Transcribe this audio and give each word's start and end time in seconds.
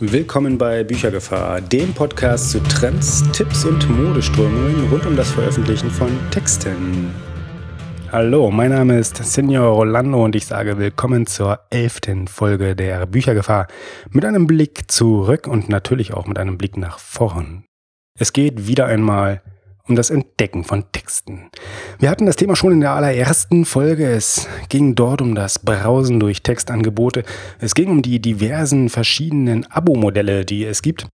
Willkommen 0.00 0.58
bei 0.58 0.82
Büchergefahr, 0.82 1.60
dem 1.60 1.94
Podcast 1.94 2.50
zu 2.50 2.60
Trends, 2.64 3.22
Tipps 3.30 3.64
und 3.64 3.88
Modeströmungen 3.88 4.88
rund 4.90 5.06
um 5.06 5.14
das 5.14 5.30
Veröffentlichen 5.30 5.88
von 5.88 6.10
Texten. 6.32 7.14
Hallo, 8.10 8.50
mein 8.50 8.70
Name 8.70 8.98
ist 8.98 9.18
Senior 9.18 9.68
Rolando 9.68 10.24
und 10.24 10.34
ich 10.34 10.46
sage 10.46 10.78
willkommen 10.78 11.26
zur 11.28 11.60
elften 11.70 12.26
Folge 12.26 12.74
der 12.74 13.06
Büchergefahr 13.06 13.68
mit 14.10 14.24
einem 14.24 14.48
Blick 14.48 14.90
zurück 14.90 15.46
und 15.46 15.68
natürlich 15.68 16.12
auch 16.12 16.26
mit 16.26 16.40
einem 16.40 16.58
Blick 16.58 16.76
nach 16.76 16.98
vorn. 16.98 17.62
Es 18.18 18.32
geht 18.32 18.66
wieder 18.66 18.86
einmal 18.86 19.42
um 19.86 19.96
das 19.96 20.10
Entdecken 20.10 20.64
von 20.64 20.84
Texten. 20.92 21.50
Wir 21.98 22.08
hatten 22.08 22.26
das 22.26 22.36
Thema 22.36 22.56
schon 22.56 22.72
in 22.72 22.80
der 22.80 22.92
allerersten 22.92 23.64
Folge. 23.66 24.06
Es 24.06 24.48
ging 24.70 24.94
dort 24.94 25.20
um 25.20 25.34
das 25.34 25.58
Brausen 25.58 26.20
durch 26.20 26.42
Textangebote. 26.42 27.22
Es 27.60 27.74
ging 27.74 27.90
um 27.90 28.00
die 28.00 28.18
diversen 28.18 28.88
verschiedenen 28.88 29.70
Abo-Modelle, 29.70 30.46
die 30.46 30.64
es 30.64 30.80
gibt. 30.80 31.06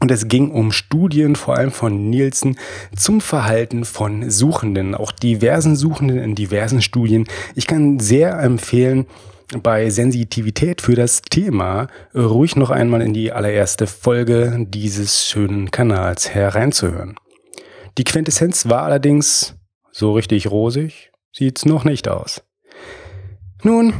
Und 0.00 0.10
es 0.10 0.28
ging 0.28 0.50
um 0.50 0.72
Studien, 0.72 1.36
vor 1.36 1.56
allem 1.56 1.70
von 1.70 2.10
Nielsen, 2.10 2.56
zum 2.94 3.20
Verhalten 3.20 3.84
von 3.84 4.30
Suchenden, 4.30 4.94
auch 4.94 5.12
diversen 5.12 5.76
Suchenden 5.76 6.18
in 6.18 6.34
diversen 6.34 6.82
Studien. 6.82 7.26
Ich 7.54 7.66
kann 7.66 7.98
sehr 7.98 8.38
empfehlen, 8.40 9.06
bei 9.62 9.90
Sensitivität 9.90 10.80
für 10.80 10.94
das 10.94 11.22
Thema 11.22 11.88
ruhig 12.14 12.56
noch 12.56 12.70
einmal 12.70 13.02
in 13.02 13.12
die 13.12 13.32
allererste 13.32 13.86
Folge 13.86 14.66
dieses 14.68 15.26
schönen 15.28 15.70
Kanals 15.70 16.34
hereinzuhören. 16.34 17.16
Die 17.98 18.04
Quintessenz 18.04 18.68
war 18.68 18.82
allerdings 18.82 19.54
so 19.90 20.12
richtig 20.14 20.50
rosig, 20.50 21.12
sieht's 21.32 21.66
noch 21.66 21.84
nicht 21.84 22.08
aus. 22.08 22.42
Nun, 23.62 23.94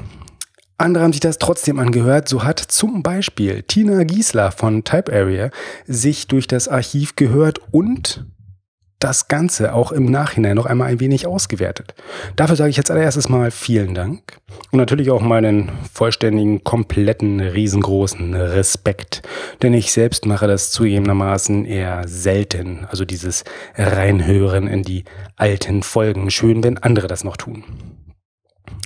andere 0.79 1.05
haben 1.05 1.13
sich 1.13 1.21
das 1.21 1.39
trotzdem 1.39 1.79
angehört. 1.79 2.29
So 2.29 2.43
hat 2.43 2.59
zum 2.59 3.03
Beispiel 3.03 3.63
Tina 3.63 4.03
Giesler 4.05 4.51
von 4.51 4.83
Type 4.83 5.13
Area 5.13 5.51
sich 5.87 6.27
durch 6.27 6.47
das 6.47 6.69
Archiv 6.69 7.15
gehört 7.17 7.61
und 7.71 8.27
das 9.03 9.29
Ganze 9.29 9.75
auch 9.75 9.93
im 9.93 10.07
Nachhinein 10.07 10.57
noch 10.57 10.67
einmal 10.67 10.89
ein 10.89 11.01
wenig 11.01 11.27
ausgewertet. 11.27 11.95
Dafür 12.37 12.57
sage 12.57 12.71
ich 12.71 12.77
jetzt 12.77 12.91
allererstes 12.91 13.29
mal 13.29 13.51
vielen 13.51 13.95
Dank 13.95 14.39
und 14.71 14.79
natürlich 14.79 15.11
auch 15.11 15.21
meinen 15.21 15.73
vollständigen, 15.93 16.63
kompletten, 16.63 17.41
riesengroßen 17.41 18.35
Respekt, 18.35 19.23
denn 19.63 19.75
ich 19.75 19.93
selbst 19.93 20.27
mache 20.27 20.47
das 20.47 20.71
zugegebenermaßen 20.71 21.65
eher 21.65 22.07
selten, 22.07 22.87
also 22.89 23.05
dieses 23.05 23.45
Reinhören 23.77 24.69
in 24.69 24.83
die 24.83 25.05
alten 25.37 25.83
Folgen. 25.83 26.31
Schön, 26.31 26.63
wenn 26.63 26.79
andere 26.79 27.09
das 27.09 27.25
noch 27.25 27.37
tun. 27.37 27.65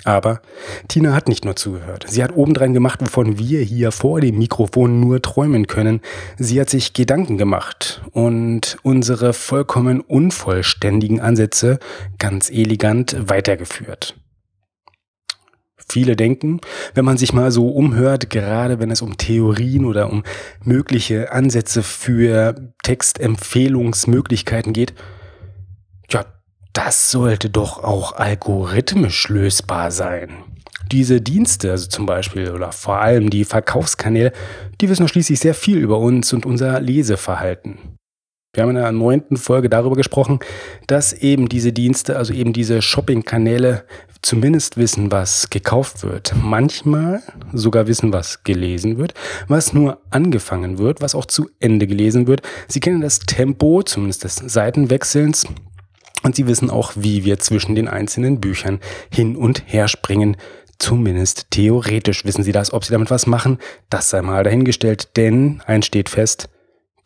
Aber 0.07 0.41
Tina 0.87 1.15
hat 1.15 1.29
nicht 1.29 1.45
nur 1.45 1.57
zugehört. 1.57 2.07
Sie 2.09 2.23
hat 2.23 2.37
obendrein 2.37 2.73
gemacht, 2.73 3.01
wovon 3.03 3.41
wir 3.41 3.61
hier 3.61 3.91
vor 3.91 4.21
dem 4.21 4.39
Mikrofon 4.39 5.01
nur 5.01 5.21
träumen 5.21 5.67
können. 5.67 6.01
Sie 6.39 6.61
hat 6.61 6.71
sich 6.71 6.93
Gedanken 6.93 7.39
gemacht 7.39 8.03
und 8.13 8.79
unsere 8.85 9.33
vollkommen 9.33 10.01
unvollständigen 10.01 11.21
Ansätze 11.21 11.81
ganz 12.21 12.51
elegant 12.51 13.17
weitergeführt. 13.19 14.15
Viele 15.89 16.15
denken, 16.15 16.61
wenn 16.95 17.05
man 17.05 17.17
sich 17.17 17.33
mal 17.33 17.51
so 17.51 17.69
umhört, 17.69 18.31
gerade 18.31 18.79
wenn 18.79 18.93
es 18.93 19.03
um 19.03 19.19
Theorien 19.19 19.85
oder 19.85 20.09
um 20.13 20.23
mögliche 20.63 21.33
Ansätze 21.33 21.83
für 21.83 22.73
Textempfehlungsmöglichkeiten 22.85 24.73
geht, 24.73 24.95
das 26.77 27.11
sollte 27.11 27.49
doch 27.49 27.83
auch 27.83 28.13
algorithmisch 28.13 29.31
lösbar 29.31 29.91
sein. 29.91 30.29
Diese 30.93 31.23
Dienste, 31.23 31.71
also 31.71 31.89
zum 31.89 32.05
Beispiel 32.05 32.51
oder 32.51 32.71
vor 32.71 33.01
allem 33.01 33.31
die 33.31 33.45
Verkaufskanäle, 33.45 34.33
die 34.81 34.91
wissen 34.91 35.09
schließlich 35.09 35.41
sehr 35.41 35.55
viel 35.55 35.79
über 35.79 35.99
uns 35.99 36.35
und 36.35 36.45
unser 36.45 36.79
Leseverhalten. 36.81 37.79
Wir 38.53 38.63
haben 38.63 38.71
in 38.71 38.77
der 38.77 38.93
neunten 38.93 39.39
Folge 39.39 39.71
darüber 39.71 39.97
gesprochen, 39.97 40.39
dass 40.87 41.15
eben 41.15 41.49
diese 41.49 41.73
Dienste, 41.73 42.17
also 42.17 42.35
eben 42.35 42.53
diese 42.53 42.83
Shopping-Kanäle 42.83 43.85
zumindest 44.21 44.77
wissen, 44.77 45.11
was 45.11 45.49
gekauft 45.49 46.05
wird. 46.05 46.35
Manchmal 46.43 47.23
sogar 47.53 47.87
wissen, 47.87 48.13
was 48.13 48.45
gelesen 48.45 48.99
wird, 48.99 49.15
was 49.49 49.73
nur 49.73 50.01
angefangen 50.11 50.79
wird, 50.79 51.01
was 51.01 51.15
auch 51.15 51.27
zu 51.27 51.49
Ende 51.59 51.87
gelesen 51.87 52.27
wird. 52.27 52.43
Sie 52.69 52.81
kennen 52.81 53.01
das 53.01 53.21
Tempo, 53.21 53.83
zumindest 53.83 54.25
des 54.25 54.37
Seitenwechselns 54.37 55.47
und 56.23 56.35
sie 56.35 56.47
wissen 56.47 56.71
auch, 56.71 56.93
wie 56.97 57.25
wir 57.25 57.39
zwischen 57.39 57.75
den 57.75 57.89
einzelnen 57.89 58.41
Büchern 58.41 58.81
hin 59.11 59.37
und 59.37 59.63
her 59.67 59.89
springen. 59.89 60.37
Zumindest 60.79 61.51
theoretisch 61.51 62.25
wissen 62.25 62.43
sie 62.43 62.53
das. 62.53 62.73
Ob 62.73 62.85
sie 62.85 62.93
damit 62.93 63.11
was 63.11 63.27
machen, 63.27 63.59
das 63.89 64.11
sei 64.11 64.23
mal 64.23 64.45
dahingestellt. 64.45 65.17
Denn 65.17 65.63
eins 65.67 65.87
steht 65.87 66.09
fest, 66.09 66.49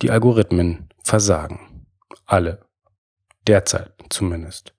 die 0.03 0.11
Algorithmen 0.11 0.89
versagen. 1.05 1.85
Alle. 2.27 2.63
Derzeit 3.47 3.93
zumindest. 4.09 4.75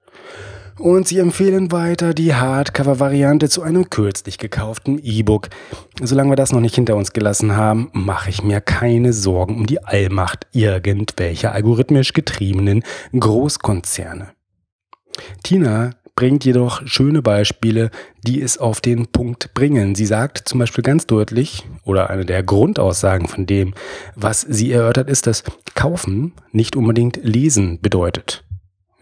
Und 0.81 1.07
sie 1.07 1.19
empfehlen 1.19 1.71
weiter 1.71 2.15
die 2.15 2.33
Hardcover-Variante 2.33 3.49
zu 3.49 3.61
einem 3.61 3.91
kürzlich 3.91 4.39
gekauften 4.39 4.99
E-Book. 5.03 5.49
Solange 6.01 6.31
wir 6.31 6.35
das 6.35 6.53
noch 6.53 6.59
nicht 6.59 6.73
hinter 6.73 6.95
uns 6.95 7.13
gelassen 7.13 7.55
haben, 7.55 7.91
mache 7.93 8.31
ich 8.31 8.41
mir 8.41 8.61
keine 8.61 9.13
Sorgen 9.13 9.57
um 9.57 9.67
die 9.67 9.83
Allmacht 9.83 10.47
irgendwelcher 10.53 11.51
algorithmisch 11.51 12.13
getriebenen 12.13 12.83
Großkonzerne. 13.13 14.29
Tina 15.43 15.91
bringt 16.15 16.45
jedoch 16.45 16.81
schöne 16.87 17.21
Beispiele, 17.21 17.91
die 18.25 18.41
es 18.41 18.57
auf 18.57 18.81
den 18.81 19.05
Punkt 19.05 19.53
bringen. 19.53 19.93
Sie 19.93 20.07
sagt 20.07 20.49
zum 20.49 20.57
Beispiel 20.57 20.83
ganz 20.83 21.05
deutlich, 21.05 21.63
oder 21.83 22.09
eine 22.09 22.25
der 22.25 22.41
Grundaussagen 22.41 23.27
von 23.27 23.45
dem, 23.45 23.75
was 24.15 24.41
sie 24.41 24.71
erörtert, 24.71 25.11
ist, 25.11 25.27
dass 25.27 25.43
Kaufen 25.75 26.33
nicht 26.51 26.75
unbedingt 26.75 27.19
Lesen 27.21 27.79
bedeutet. 27.81 28.43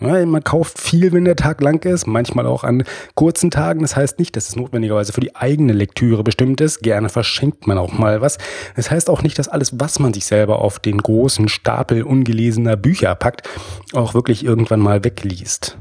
Ja, 0.02 0.26
man 0.26 0.44
kauft 0.44 0.80
viel, 0.80 1.12
wenn 1.12 1.26
der 1.26 1.36
Tag 1.36 1.62
lang 1.62 1.84
ist, 1.86 2.08
manchmal 2.08 2.46
auch 2.46 2.64
an 2.64 2.84
kurzen 3.16 3.52
Tagen. 3.52 3.82
Das 3.82 3.96
heißt 3.96 4.18
nicht, 4.18 4.36
dass 4.36 4.48
es 4.48 4.56
notwendigerweise 4.56 5.12
für 5.12 5.20
die 5.20 5.36
eigene 5.36 5.74
Lektüre 5.74 6.24
bestimmt 6.24 6.62
ist. 6.62 6.82
Gerne 6.82 7.10
verschenkt 7.10 7.68
man 7.68 7.78
auch 7.78 7.92
mal 7.92 8.22
was. 8.22 8.38
Das 8.76 8.90
heißt 8.90 9.10
auch 9.10 9.24
nicht, 9.24 9.38
dass 9.38 9.50
alles, 9.50 9.80
was 9.80 10.00
man 10.00 10.14
sich 10.14 10.26
selber 10.26 10.62
auf 10.62 10.80
den 10.80 11.00
großen 11.00 11.50
Stapel 11.50 12.04
ungelesener 12.04 12.78
Bücher 12.78 13.14
packt, 13.16 13.48
auch 13.94 14.14
wirklich 14.14 14.46
irgendwann 14.46 14.80
mal 14.80 15.04
wegliest. 15.04 15.78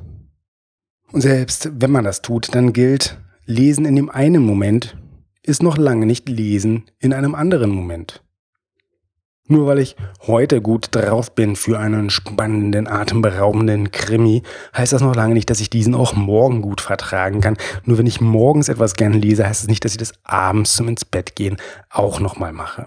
Und 1.13 1.21
selbst 1.21 1.71
wenn 1.75 1.91
man 1.91 2.05
das 2.05 2.21
tut, 2.21 2.55
dann 2.55 2.73
gilt, 2.73 3.19
Lesen 3.47 3.85
in 3.85 3.97
dem 3.97 4.11
einen 4.11 4.43
Moment 4.43 4.97
ist 5.43 5.63
noch 5.63 5.79
lange 5.79 6.05
nicht 6.05 6.29
Lesen 6.29 6.85
in 6.99 7.15
einem 7.15 7.35
anderen 7.35 7.71
Moment. 7.71 8.23
Nur 9.51 9.67
weil 9.67 9.79
ich 9.79 9.97
heute 10.27 10.61
gut 10.61 10.89
drauf 10.91 11.35
bin 11.35 11.57
für 11.57 11.79
einen 11.79 12.11
spannenden, 12.11 12.87
atemberaubenden 12.87 13.91
Krimi, 13.91 14.43
heißt 14.77 14.93
das 14.93 15.01
noch 15.01 15.17
lange 15.17 15.33
nicht, 15.33 15.49
dass 15.49 15.61
ich 15.61 15.71
diesen 15.71 15.95
auch 15.95 16.15
morgen 16.15 16.61
gut 16.61 16.83
vertragen 16.83 17.41
kann. 17.41 17.57
Nur 17.85 17.97
wenn 17.97 18.07
ich 18.07 18.21
morgens 18.21 18.69
etwas 18.69 18.95
gerne 18.95 19.17
lese, 19.17 19.45
heißt 19.47 19.61
es 19.61 19.63
das 19.63 19.69
nicht, 19.69 19.85
dass 19.85 19.93
ich 19.93 19.99
das 19.99 20.13
abends 20.23 20.77
zum 20.77 20.89
ins 20.89 21.07
Bett 21.07 21.35
gehen 21.35 21.57
auch 21.89 22.21
nochmal 22.21 22.53
mache. 22.53 22.87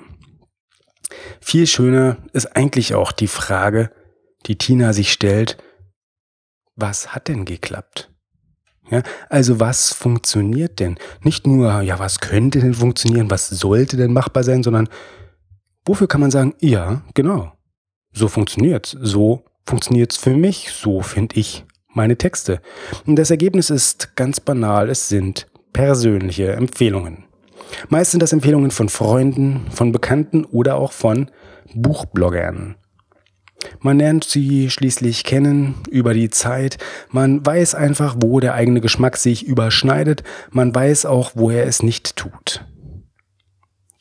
Viel 1.42 1.66
schöner 1.66 2.18
ist 2.32 2.56
eigentlich 2.56 2.94
auch 2.94 3.12
die 3.12 3.28
Frage, 3.28 3.90
die 4.46 4.58
Tina 4.58 4.94
sich 4.94 5.12
stellt, 5.12 5.58
was 6.76 7.14
hat 7.14 7.28
denn 7.28 7.46
geklappt? 7.46 8.12
Ja, 8.90 9.02
also 9.30 9.60
was 9.60 9.94
funktioniert 9.94 10.80
denn? 10.80 10.98
Nicht 11.24 11.48
nur, 11.48 11.82
ja, 11.82 11.98
was 11.98 12.20
könnte 12.20 12.60
denn 12.60 12.74
funktionieren, 12.74 13.32
was 13.32 13.50
sollte 13.50 13.98
denn 13.98 14.14
machbar 14.14 14.44
sein, 14.44 14.64
sondern 14.64 14.90
Wofür 15.92 16.08
kann 16.08 16.22
man 16.22 16.32
sagen, 16.32 16.54
ja, 16.62 17.02
genau, 17.16 17.52
so 18.14 18.30
funktioniert's, 18.30 18.96
so 19.02 19.44
funktioniert's 19.66 20.16
für 20.16 20.30
mich, 20.30 20.72
so 20.72 21.02
finde 21.02 21.36
ich 21.36 21.66
meine 21.94 22.18
Texte. 22.18 22.62
Und 23.06 23.18
das 23.18 23.30
Ergebnis 23.30 23.70
ist 23.70 24.16
ganz 24.16 24.40
banal, 24.40 24.90
es 24.90 25.10
sind 25.10 25.48
persönliche 25.74 26.54
Empfehlungen. 26.54 27.26
Meist 27.90 28.12
sind 28.12 28.24
das 28.24 28.32
Empfehlungen 28.32 28.72
von 28.72 28.88
Freunden, 28.88 29.66
von 29.70 29.92
Bekannten 29.92 30.46
oder 30.46 30.76
auch 30.78 30.94
von 30.94 31.30
Buchbloggern. 31.76 32.76
Man 33.82 34.00
lernt 34.00 34.24
sie 34.24 34.70
schließlich 34.70 35.26
kennen 35.26 35.76
über 35.90 36.14
die 36.14 36.30
Zeit. 36.30 36.78
Man 37.10 37.46
weiß 37.46 37.76
einfach, 37.76 38.16
wo 38.18 38.40
der 38.40 38.54
eigene 38.54 38.80
Geschmack 38.80 39.18
sich 39.18 39.46
überschneidet. 39.46 40.24
Man 40.52 40.74
weiß 40.74 41.06
auch, 41.06 41.32
wo 41.36 41.50
er 41.50 41.66
es 41.66 41.84
nicht 41.84 42.16
tut. 42.16 42.64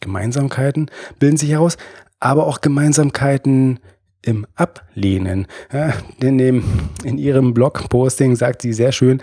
Gemeinsamkeiten 0.00 0.90
bilden 1.18 1.36
sich 1.36 1.50
heraus, 1.50 1.76
aber 2.18 2.46
auch 2.46 2.60
Gemeinsamkeiten 2.60 3.80
im 4.22 4.46
Ablehnen. 4.54 5.46
Ja, 5.72 5.94
in, 6.20 6.38
dem, 6.38 6.64
in 7.04 7.18
ihrem 7.18 7.54
Blogposting 7.54 8.36
sagt 8.36 8.62
sie 8.62 8.72
sehr 8.72 8.92
schön, 8.92 9.22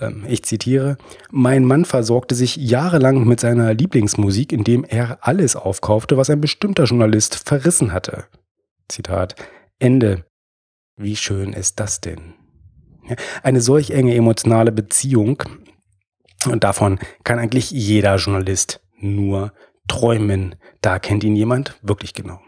ähm, 0.00 0.24
ich 0.28 0.44
zitiere, 0.44 0.96
mein 1.30 1.64
Mann 1.64 1.84
versorgte 1.84 2.34
sich 2.34 2.56
jahrelang 2.56 3.26
mit 3.26 3.40
seiner 3.40 3.74
Lieblingsmusik, 3.74 4.52
indem 4.52 4.84
er 4.84 5.18
alles 5.22 5.56
aufkaufte, 5.56 6.16
was 6.16 6.30
ein 6.30 6.40
bestimmter 6.40 6.84
Journalist 6.84 7.36
verrissen 7.48 7.92
hatte. 7.92 8.24
Zitat 8.88 9.34
Ende. 9.78 10.24
Wie 10.96 11.16
schön 11.16 11.52
ist 11.52 11.80
das 11.80 12.00
denn? 12.00 12.34
Eine 13.42 13.60
solch 13.60 13.90
enge 13.90 14.14
emotionale 14.14 14.72
Beziehung, 14.72 15.42
und 16.50 16.64
davon 16.64 16.98
kann 17.24 17.38
eigentlich 17.38 17.70
jeder 17.70 18.16
Journalist 18.16 18.80
nur 18.98 19.52
träumen. 19.88 20.54
Da 20.80 20.98
kennt 20.98 21.24
ihn 21.24 21.36
jemand 21.36 21.74
wirklich 21.82 22.14
genau. 22.14 22.40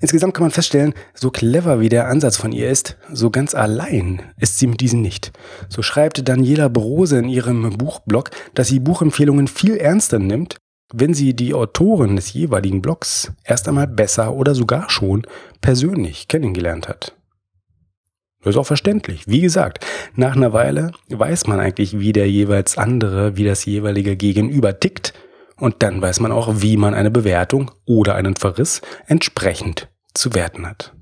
Insgesamt 0.00 0.32
kann 0.32 0.44
man 0.44 0.50
feststellen, 0.50 0.94
so 1.14 1.30
clever 1.30 1.80
wie 1.80 1.90
der 1.90 2.08
Ansatz 2.08 2.38
von 2.38 2.52
ihr 2.52 2.70
ist, 2.70 2.96
so 3.12 3.30
ganz 3.30 3.54
allein 3.54 4.22
ist 4.38 4.58
sie 4.58 4.66
mit 4.66 4.80
diesem 4.80 5.02
nicht. 5.02 5.30
So 5.68 5.82
schreibt 5.82 6.26
Daniela 6.26 6.68
Brose 6.68 7.18
in 7.18 7.28
ihrem 7.28 7.76
Buchblog, 7.76 8.30
dass 8.54 8.68
sie 8.68 8.80
Buchempfehlungen 8.80 9.46
viel 9.46 9.76
ernster 9.76 10.18
nimmt, 10.18 10.56
wenn 10.92 11.12
sie 11.12 11.34
die 11.34 11.52
Autoren 11.52 12.16
des 12.16 12.32
jeweiligen 12.32 12.80
Blogs 12.80 13.32
erst 13.44 13.68
einmal 13.68 13.86
besser 13.86 14.32
oder 14.34 14.54
sogar 14.54 14.88
schon 14.88 15.26
persönlich 15.60 16.28
kennengelernt 16.28 16.88
hat. 16.88 17.14
Das 18.42 18.54
ist 18.54 18.58
auch 18.58 18.66
verständlich. 18.66 19.28
Wie 19.28 19.42
gesagt, 19.42 19.84
nach 20.16 20.34
einer 20.34 20.54
Weile 20.54 20.92
weiß 21.10 21.46
man 21.46 21.60
eigentlich, 21.60 21.98
wie 22.00 22.12
der 22.12 22.28
jeweils 22.28 22.78
andere, 22.78 23.36
wie 23.36 23.44
das 23.44 23.66
jeweilige 23.66 24.16
Gegenüber 24.16 24.80
tickt 24.80 25.12
und 25.60 25.76
dann 25.80 26.02
weiß 26.02 26.20
man 26.20 26.32
auch, 26.32 26.62
wie 26.62 26.76
man 26.76 26.94
eine 26.94 27.10
Bewertung 27.10 27.70
oder 27.86 28.14
einen 28.14 28.36
Verriss 28.36 28.80
entsprechend 29.06 29.88
zu 30.14 30.34
werten 30.34 30.66
hat. 30.66 30.92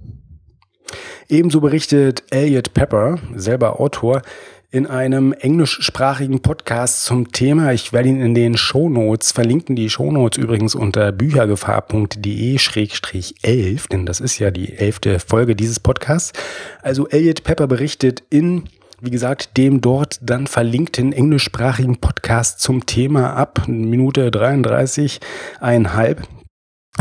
Ebenso 1.29 1.61
berichtet 1.61 2.25
Elliot 2.31 2.75
Pepper, 2.75 3.19
selber 3.35 3.81
Autor, 3.81 4.23
in 4.71 4.87
einem 4.87 5.33
englischsprachigen 5.33 6.41
Podcast 6.41 7.05
zum 7.05 7.33
Thema. 7.33 7.73
Ich 7.73 7.95
werde 7.95 8.11
ihn 8.11 8.21
in 8.21 8.35
den 8.35 8.59
Shownotes 8.59 9.33
verlinken. 9.33 9.77
Die 9.77 9.89
Shownotes 9.89 10.37
übrigens 10.37 10.75
unter 10.75 11.11
büchergefahr.de-11, 11.11 13.89
denn 13.89 14.05
das 14.05 14.21
ist 14.21 14.39
ja 14.39 14.51
die 14.51 14.77
elfte 14.77 15.21
Folge 15.21 15.57
dieses 15.57 15.81
Podcasts. 15.81 16.35
Also 16.83 17.09
Elliot 17.09 17.45
Pepper 17.45 17.67
berichtet 17.67 18.23
in 18.29 18.65
wie 19.01 19.11
gesagt, 19.11 19.57
dem 19.57 19.81
dort 19.81 20.19
dann 20.23 20.47
verlinkten 20.47 21.13
englischsprachigen 21.13 21.99
Podcast 21.99 22.61
zum 22.61 22.87
Thema 22.87 23.35
ab 23.35 23.69
Minute 23.69 24.31
33, 24.31 25.21
einhalb 25.61 26.27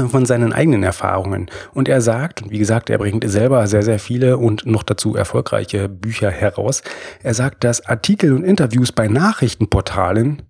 von 0.09 0.27
seinen 0.27 0.53
eigenen 0.53 0.83
Erfahrungen. 0.83 1.49
Und 1.73 1.89
er 1.89 2.01
sagt, 2.01 2.43
und 2.43 2.51
wie 2.51 2.59
gesagt, 2.59 2.91
er 2.91 2.99
bringt 2.99 3.27
selber 3.27 3.65
sehr, 3.65 3.81
sehr 3.81 3.97
viele 3.97 4.37
und 4.37 4.65
noch 4.67 4.83
dazu 4.83 5.15
erfolgreiche 5.15 5.89
Bücher 5.89 6.29
heraus. 6.29 6.83
Er 7.23 7.33
sagt, 7.33 7.63
dass 7.63 7.85
Artikel 7.87 8.33
und 8.33 8.43
Interviews 8.43 8.91
bei 8.91 9.07
Nachrichtenportalen 9.07 10.43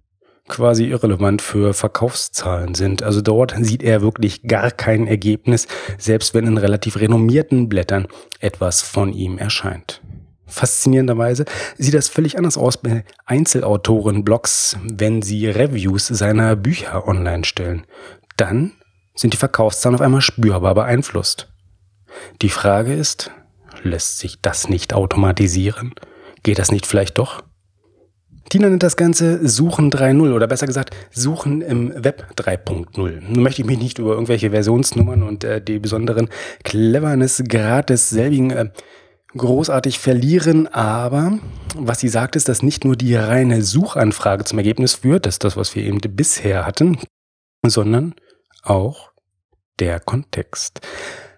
quasi 0.49 0.85
irrelevant 0.85 1.41
für 1.41 1.73
Verkaufszahlen 1.73 2.73
sind. 2.73 3.03
Also 3.03 3.21
dort 3.21 3.55
sieht 3.59 3.83
er 3.83 4.01
wirklich 4.01 4.43
gar 4.43 4.71
kein 4.71 5.07
Ergebnis, 5.07 5.67
selbst 5.97 6.33
wenn 6.33 6.47
in 6.47 6.57
relativ 6.57 6.99
renommierten 6.99 7.69
Blättern 7.69 8.07
etwas 8.39 8.81
von 8.81 9.13
ihm 9.13 9.37
erscheint. 9.37 10.01
Faszinierenderweise 10.47 11.45
sieht 11.77 11.93
das 11.93 12.09
völlig 12.09 12.37
anders 12.37 12.57
aus 12.57 12.77
bei 12.77 13.03
Einzelautoren-Blogs, 13.25 14.77
wenn 14.83 15.21
sie 15.21 15.47
Reviews 15.47 16.07
seiner 16.07 16.55
Bücher 16.55 17.07
online 17.07 17.45
stellen. 17.45 17.85
Dann 18.37 18.71
sind 19.13 19.33
die 19.33 19.37
Verkaufszahlen 19.37 19.95
auf 19.95 20.01
einmal 20.01 20.21
spürbar 20.21 20.73
beeinflusst. 20.73 21.49
Die 22.41 22.49
Frage 22.49 22.93
ist, 22.93 23.31
lässt 23.83 24.19
sich 24.19 24.41
das 24.41 24.69
nicht 24.69 24.93
automatisieren? 24.93 25.93
Geht 26.43 26.59
das 26.59 26.71
nicht 26.71 26.85
vielleicht 26.85 27.17
doch? 27.17 27.43
Tina 28.49 28.69
nennt 28.69 28.83
das 28.83 28.95
Ganze 28.95 29.45
Suchen 29.45 29.91
3.0 29.91 30.33
oder 30.33 30.47
besser 30.47 30.67
gesagt 30.67 30.95
Suchen 31.11 31.61
im 31.61 31.91
Web 32.01 32.27
3.0. 32.37 33.21
Nun 33.27 33.43
möchte 33.43 33.61
ich 33.61 33.67
mich 33.67 33.77
nicht 33.77 33.99
über 33.99 34.11
irgendwelche 34.11 34.51
Versionsnummern 34.51 35.23
und 35.23 35.43
äh, 35.43 35.61
die 35.61 35.79
besonderen 35.79 36.29
Cleverness-Grad 36.63 37.89
desselbigen 37.89 38.51
äh, 38.51 38.69
großartig 39.35 39.99
verlieren, 39.99 40.67
aber 40.67 41.39
was 41.75 41.99
sie 41.99 42.07
sagt, 42.07 42.35
ist, 42.35 42.47
dass 42.47 42.63
nicht 42.63 42.85
nur 42.85 42.95
die 42.95 43.15
reine 43.15 43.61
Suchanfrage 43.61 44.45
zum 44.45 44.57
Ergebnis 44.57 44.95
führt, 44.95 45.25
das 45.25 45.35
ist 45.35 45.43
das, 45.43 45.57
was 45.57 45.75
wir 45.75 45.83
eben 45.83 45.99
bisher 45.99 46.65
hatten, 46.65 46.97
sondern 47.65 48.15
auch 48.63 49.11
der 49.79 49.99
Kontext. 49.99 50.81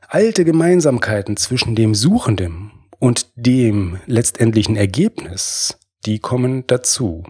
Alte 0.08 0.46
Gemeinsamkeiten 0.46 1.38
zwischen 1.38 1.76
dem 1.76 1.94
Suchenden 1.94 2.72
und 3.00 3.28
dem 3.36 4.00
letztendlichen 4.06 4.76
Ergebnis, 4.76 5.78
die 6.06 6.20
kommen 6.20 6.66
dazu. 6.68 7.24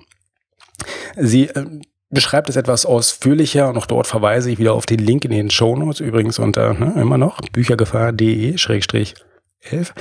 Sie 1.18 1.48
äh, 1.48 1.66
beschreibt 2.10 2.50
es 2.50 2.56
etwas 2.56 2.86
ausführlicher 2.86 3.70
und 3.70 3.78
auch 3.78 3.86
dort 3.86 4.08
verweise 4.08 4.50
ich 4.50 4.60
wieder 4.60 4.74
auf 4.74 4.86
den 4.86 5.00
Link 5.00 5.26
in 5.26 5.32
den 5.32 5.50
Shownotes, 5.50 6.00
übrigens 6.00 6.40
unter 6.40 6.74
ne, 6.74 6.94
immer 7.00 7.18
noch 7.18 7.40
büchergefahr.de-11. 7.52 9.16
11. 9.62 9.94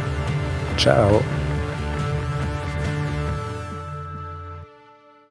Ciao. 0.77 1.21